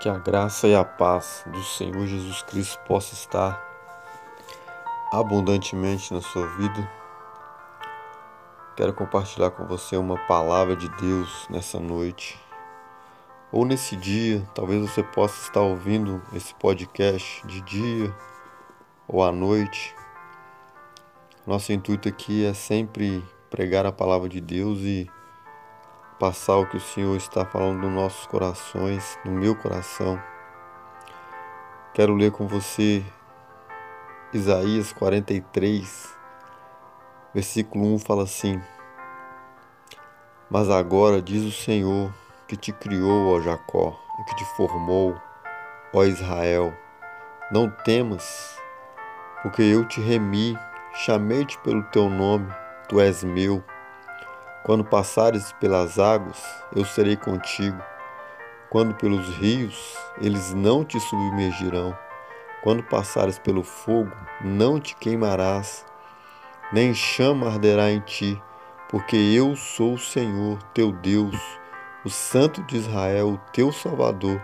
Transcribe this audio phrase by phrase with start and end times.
[0.00, 3.62] Que a graça e a paz do Senhor Jesus Cristo possa estar
[5.12, 6.90] abundantemente na sua vida.
[8.76, 12.38] Quero compartilhar com você uma palavra de Deus nessa noite.
[13.52, 18.12] Ou nesse dia, talvez você possa estar ouvindo esse podcast de dia
[19.06, 19.94] ou à noite.
[21.46, 25.08] Nosso intuito aqui é sempre pregar a palavra de Deus e
[26.24, 30.18] passar o que o Senhor está falando nos nossos corações, no meu coração.
[31.92, 33.04] Quero ler com você
[34.32, 36.16] Isaías 43,
[37.34, 38.58] versículo 1 fala assim:
[40.48, 42.10] Mas agora diz o Senhor
[42.48, 45.14] que te criou, ó Jacó, e que te formou,
[45.92, 46.72] ó Israel,
[47.52, 48.58] não temas,
[49.42, 50.58] porque eu te remi,
[50.94, 52.50] chamei-te pelo teu nome,
[52.88, 53.62] tu és meu.
[54.64, 56.42] Quando passares pelas águas,
[56.74, 57.78] eu serei contigo.
[58.70, 61.94] Quando pelos rios, eles não te submergirão.
[62.62, 65.84] Quando passares pelo fogo, não te queimarás,
[66.72, 68.42] nem chama arderá em ti,
[68.88, 71.36] porque eu sou o Senhor, teu Deus,
[72.02, 74.40] o Santo de Israel, o teu Salvador.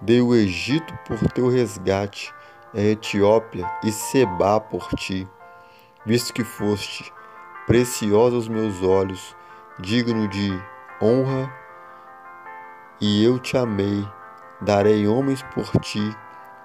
[0.00, 2.34] Dei o Egito por teu resgate,
[2.74, 5.28] a Etiópia e Seba por ti,
[6.04, 7.12] visto que foste
[7.70, 9.36] precioso aos meus olhos,
[9.78, 10.50] digno de
[11.00, 11.48] honra,
[13.00, 14.04] e eu te amei.
[14.60, 16.02] Darei homens por ti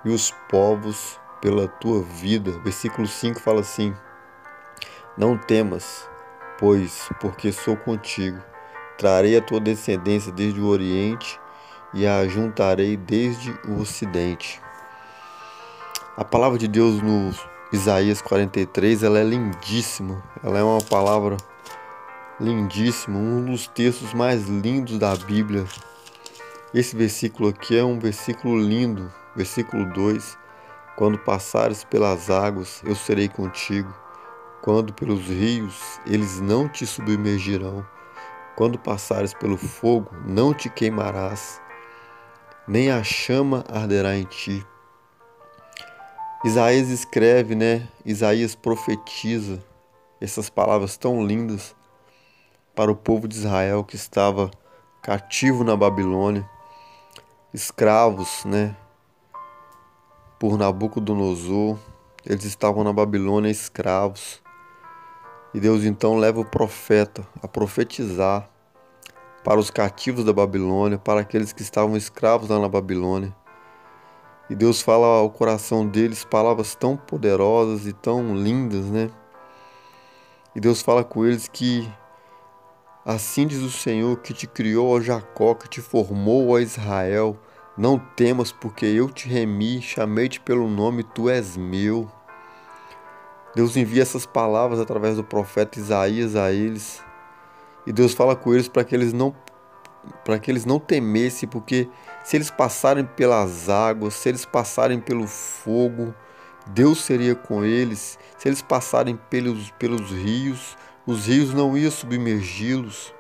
[0.04, 2.54] e os povos pela tua vida.
[2.64, 3.96] Versículo 5 fala assim:
[5.16, 6.10] Não temas,
[6.58, 8.42] pois, porque sou contigo.
[8.98, 11.40] Trarei a tua descendência desde o Oriente
[11.94, 14.60] e a juntarei desde o Ocidente.
[16.18, 17.32] A palavra de Deus no
[17.74, 20.24] Isaías 43, ela é lindíssima.
[20.44, 21.36] Ela é uma palavra
[22.40, 25.66] lindíssima, um dos textos mais lindos da Bíblia.
[26.74, 30.38] Esse versículo aqui é um versículo lindo, versículo 2.
[30.96, 33.92] Quando passares pelas águas, eu serei contigo.
[34.62, 37.86] Quando pelos rios, eles não te submergirão.
[38.56, 41.60] Quando passares pelo fogo, não te queimarás,
[42.68, 44.66] nem a chama arderá em ti
[46.44, 47.88] Isaías escreve, né?
[48.06, 49.64] Isaías profetiza
[50.20, 51.76] essas palavras tão lindas
[52.76, 54.52] para o povo de Israel que estava
[55.02, 56.48] cativo na Babilônia,
[57.54, 58.76] escravos, né?
[60.38, 61.78] Por Nabucodonosor,
[62.26, 64.42] eles estavam na Babilônia escravos.
[65.54, 68.50] E Deus então leva o profeta a profetizar
[69.44, 73.34] para os cativos da Babilônia, para aqueles que estavam escravos lá na Babilônia.
[74.50, 79.10] E Deus fala ao coração deles palavras tão poderosas e tão lindas, né?
[80.56, 81.92] E Deus fala com eles que
[83.04, 87.38] assim diz o Senhor que te criou, ó Jacó, que te formou, ó Israel.
[87.78, 92.10] Não temas, porque eu te remi, chamei-te pelo nome, tu és meu.
[93.54, 97.04] Deus envia essas palavras através do profeta Isaías a eles.
[97.86, 99.36] E Deus fala com eles para que eles não
[100.24, 101.90] para que eles não temessem, porque
[102.24, 106.14] se eles passarem pelas águas, se eles passarem pelo fogo,
[106.68, 108.18] Deus seria com eles.
[108.38, 113.14] Se eles passarem pelos, pelos rios, os rios não iam submergi-los.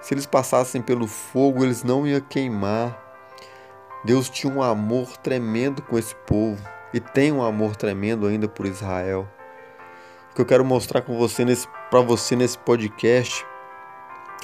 [0.00, 2.98] Se eles passassem pelo fogo, eles não iam queimar.
[4.04, 6.62] Deus tinha um amor tremendo com esse povo
[6.92, 9.28] e tem um amor tremendo ainda por Israel.
[10.30, 11.44] O que eu quero mostrar com você
[11.90, 13.44] para você nesse podcast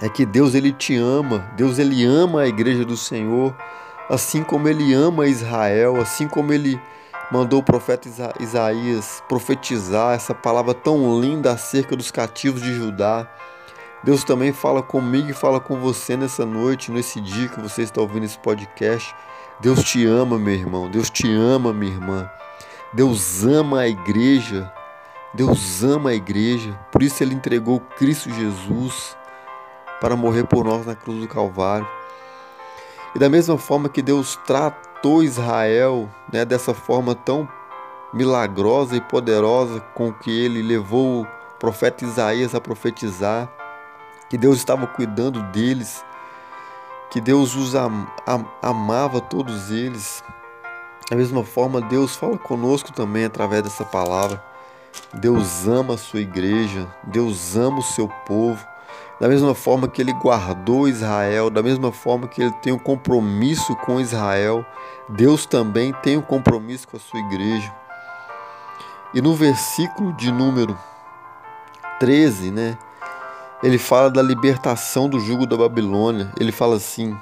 [0.03, 3.55] é que Deus ele te ama, Deus ele ama a igreja do Senhor,
[4.11, 6.81] assim como ele ama Israel, assim como ele
[7.31, 13.27] mandou o profeta Isa Isaías profetizar essa palavra tão linda acerca dos cativos de Judá.
[14.05, 18.01] Deus também fala comigo e fala com você nessa noite, nesse dia que você está
[18.01, 19.15] ouvindo esse podcast.
[19.61, 20.91] Deus te ama, meu irmão.
[20.91, 22.31] Deus te ama, minha irmã.
[22.93, 24.71] Deus ama a igreja.
[25.35, 26.79] Deus ama a igreja.
[26.93, 29.17] Por isso ele entregou Cristo Jesus
[30.01, 31.87] para morrer por nós na cruz do Calvário.
[33.15, 37.49] E da mesma forma que Deus tratou Israel, né, dessa forma tão
[38.13, 41.27] milagrosa e poderosa com que ele levou o
[41.59, 43.49] profeta Isaías a profetizar,
[44.29, 46.05] que Deus estava cuidando deles,
[47.11, 48.07] que Deus os am
[48.63, 50.23] amava todos eles.
[51.09, 54.43] Da mesma forma, Deus fala conosco também através dessa palavra.
[55.15, 58.67] Deus ama a sua igreja, Deus ama o seu povo
[59.21, 63.75] da mesma forma que ele guardou Israel, da mesma forma que ele tem um compromisso
[63.77, 64.65] com Israel,
[65.09, 67.75] Deus também tem um compromisso com a sua igreja.
[69.15, 70.79] E no versículo de número
[71.99, 72.77] 13, né,
[73.63, 76.31] ele fala da libertação do jugo da Babilônia.
[76.39, 77.17] Ele fala assim: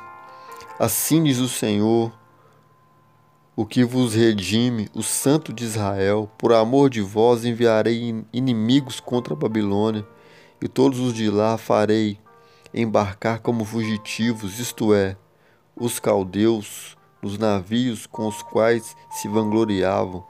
[0.79, 2.13] Assim diz o Senhor,
[3.55, 9.35] o que vos redime, o Santo de Israel, por amor de vós enviarei inimigos contra
[9.35, 10.05] a Babilônia,
[10.65, 12.19] e todos os de lá farei
[12.73, 15.15] embarcar como fugitivos, isto é,
[15.77, 20.27] os caldeus, nos navios com os quais se vangloriavam.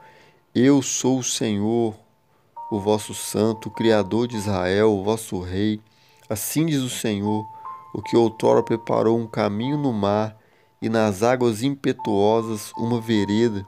[0.52, 1.94] Eu sou o Senhor,
[2.68, 5.80] o vosso santo, o Criador de Israel, o vosso rei.
[6.28, 7.46] Assim diz o Senhor,
[7.94, 10.36] o que outrora preparou um caminho no mar
[10.82, 13.64] e nas águas impetuosas uma vereda,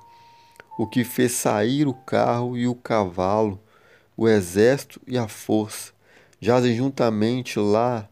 [0.77, 3.61] o que fez sair o carro e o cavalo,
[4.17, 5.96] o exército e a força,
[6.41, 8.09] jazem juntamente lá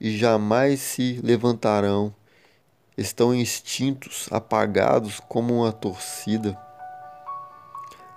[0.00, 2.14] e jamais se levantarão,
[2.96, 6.58] estão extintos, apagados como uma torcida.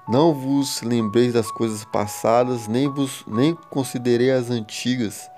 [0.08, 5.30] Não vos lembreis das coisas passadas, nem vos nem considerei as antigas.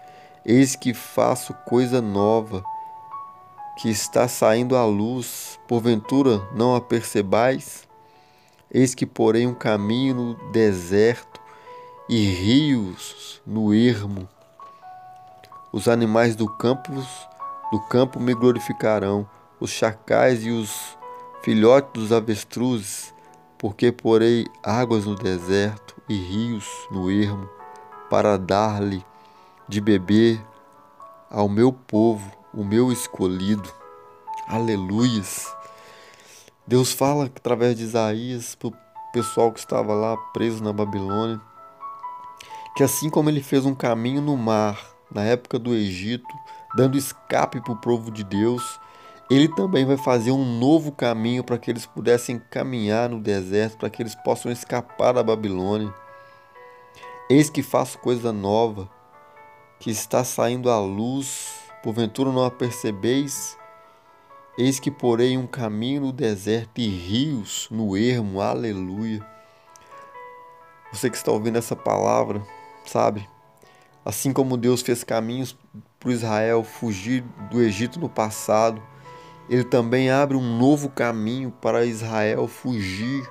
[0.45, 2.63] Eis que faço coisa nova
[3.77, 7.87] que está saindo à luz, porventura não a percebais?
[8.69, 11.26] Eis que porém um caminho no deserto
[12.09, 14.27] e rios no ermo.
[15.73, 16.93] Os animais do campo,
[17.71, 19.27] do campo me glorificarão,
[19.59, 20.97] os chacais e os
[21.43, 23.13] filhotes dos avestruzes,
[23.57, 27.49] porque porei águas no deserto e rios no ermo,
[28.09, 29.05] para dar-lhe
[29.67, 30.41] de beber
[31.29, 33.69] ao meu povo o meu escolhido.
[34.47, 35.53] Aleluias.
[36.65, 38.73] Deus fala através de Isaías para o
[39.11, 41.41] pessoal que estava lá preso na Babilônia,
[42.77, 44.79] que assim como ele fez um caminho no mar
[45.11, 46.27] na época do Egito,
[46.75, 48.79] dando escape para o povo de Deus,
[49.31, 53.89] ele também vai fazer um novo caminho para que eles pudessem caminhar no deserto, para
[53.89, 55.91] que eles possam escapar da Babilônia.
[57.27, 58.87] Eis que faço coisa nova,
[59.79, 63.57] que está saindo à luz porventura não a percebeis?
[64.55, 69.25] Eis que porei um caminho no deserto e rios no ermo, aleluia.
[70.93, 72.45] Você que está ouvindo essa palavra,
[72.87, 73.27] sabe?
[74.03, 75.57] Assim como Deus fez caminhos
[75.99, 78.81] para Israel fugir do Egito no passado,
[79.49, 83.29] Ele também abre um novo caminho para Israel fugir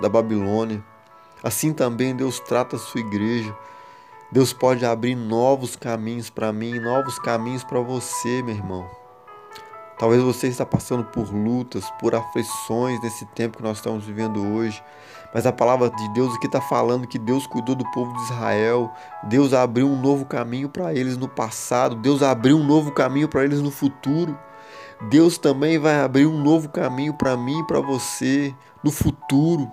[0.00, 0.84] da Babilônia.
[1.42, 3.56] Assim também Deus trata a sua igreja
[4.30, 9.05] Deus pode abrir novos caminhos para mim, novos caminhos para você, meu irmão.
[9.98, 14.82] Talvez você está passando por lutas, por aflições nesse tempo que nós estamos vivendo hoje.
[15.32, 18.92] Mas a palavra de Deus aqui está falando que Deus cuidou do povo de Israel.
[19.22, 21.96] Deus abriu um novo caminho para eles no passado.
[21.96, 24.38] Deus abriu um novo caminho para eles no futuro.
[25.08, 29.70] Deus também vai abrir um novo caminho para mim e para você no futuro.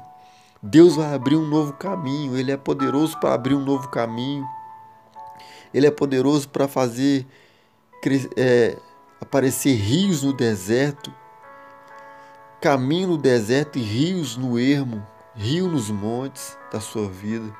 [0.61, 4.47] Deus vai abrir um novo caminho, Ele é poderoso para abrir um novo caminho,
[5.73, 7.27] Ele é poderoso para fazer
[8.37, 8.77] é,
[9.23, 11.11] aparecer rios no deserto,
[12.61, 17.51] caminho no deserto e rios no ermo, rio nos montes da sua vida.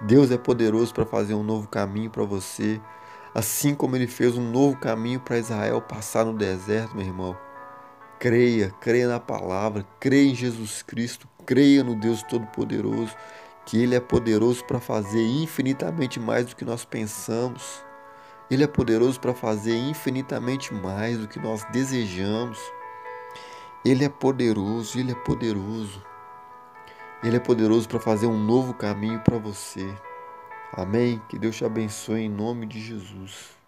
[0.00, 2.80] Deus é poderoso para fazer um novo caminho para você,
[3.34, 7.36] assim como Ele fez um novo caminho para Israel passar no deserto, meu irmão.
[8.18, 13.14] Creia, creia na palavra, creia em Jesus Cristo, creia no Deus Todo-Poderoso,
[13.66, 17.89] que Ele é poderoso para fazer infinitamente mais do que nós pensamos.
[18.50, 22.58] Ele é poderoso para fazer infinitamente mais do que nós desejamos.
[23.84, 26.02] Ele é poderoso, Ele é poderoso.
[27.22, 29.94] Ele é poderoso para fazer um novo caminho para você.
[30.72, 31.22] Amém?
[31.28, 33.59] Que Deus te abençoe em nome de Jesus.